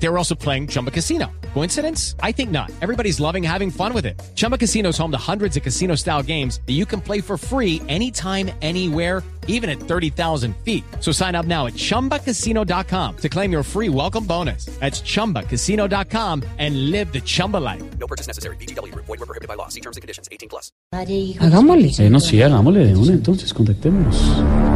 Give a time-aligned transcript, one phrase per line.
[0.00, 1.26] They were also playing Chumba Casino.
[1.54, 2.14] Coincidence?
[2.22, 2.70] I think not.
[2.80, 4.20] Everybody's loving having fun with it.
[4.36, 7.36] Chumba Casino is home to hundreds of casino style games that you can play for
[7.36, 10.84] free anytime, anywhere, even at 30,000 feet.
[11.00, 14.66] So sign up now at chumbacasino.com to claim your free welcome bonus.
[14.78, 17.82] That's chumbacasino.com and live the Chumba life.
[17.98, 18.56] No purchase necessary.
[18.56, 18.94] BGW.
[18.94, 19.68] Void were prohibited by law.
[19.68, 20.28] See terms and conditions.
[20.30, 20.70] 18 plus.
[20.92, 21.88] Hagámosle.
[21.88, 24.16] Eh, bueno, sí, hagámosle de una entonces, contactémonos.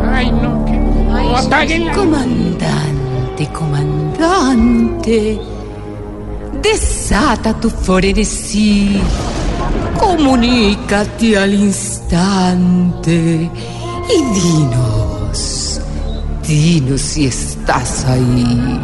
[0.04, 0.82] Ay, no, que...
[1.94, 3.11] Comandante,
[3.46, 5.38] comandante.
[6.62, 9.00] Desata tu frenesí.
[9.98, 13.50] Comunícate al instante.
[14.08, 15.80] Y dinos,
[16.46, 18.80] dinos si estás ahí.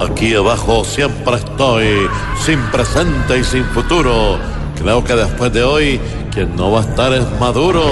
[0.00, 2.06] Aquí abajo siempre estoy,
[2.44, 4.38] sin presente y sin futuro.
[4.78, 6.00] Creo que después de hoy,
[6.32, 7.82] quien no va a estar es Maduro.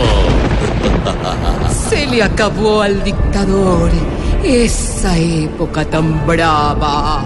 [1.89, 3.91] Se le acabó al dictador
[4.45, 7.25] esa época tan brava.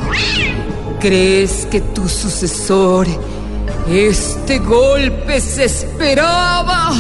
[1.01, 3.07] ¿Crees que tu sucesor
[3.89, 6.91] este golpe se esperaba?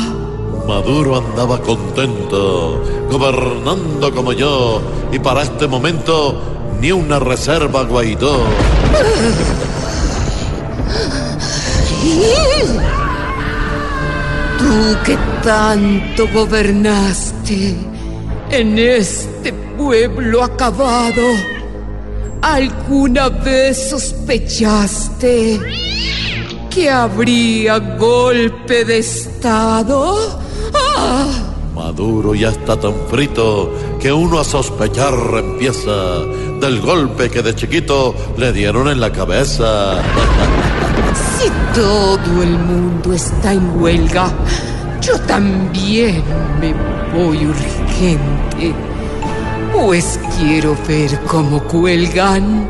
[0.67, 6.41] Maduro andaba contento, gobernando como yo, y para este momento
[6.81, 8.43] ni una reserva Guaidó.
[14.59, 17.77] Tú que tanto gobernaste
[18.51, 21.23] en este pueblo acabado,
[22.43, 25.61] ¿alguna vez sospechaste
[26.71, 30.41] que habría golpe de Estado?
[30.75, 31.27] ¡Ah!
[31.75, 36.25] Maduro ya está tan frito que uno a sospechar empieza
[36.61, 40.03] del golpe que de chiquito le dieron en la cabeza.
[41.39, 44.33] Si todo el mundo está en huelga,
[45.09, 46.23] yo también
[46.61, 46.75] me
[47.17, 48.75] voy urgente.
[49.73, 52.69] Pues quiero ver cómo cuelgan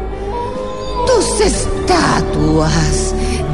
[1.07, 3.13] tus estatuas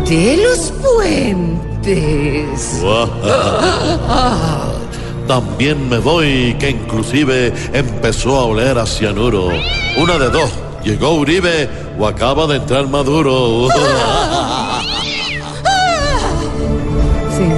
[0.08, 2.82] de los puentes.
[5.26, 9.48] También me voy, que inclusive empezó a oler a cianuro.
[9.96, 10.50] Una de dos,
[10.84, 11.66] llegó Uribe
[11.98, 13.68] o acaba de entrar Maduro.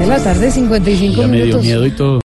[0.06, 1.65] de la tarde, 55 Ya me dio minutos.
[1.65, 2.21] miedo y todo.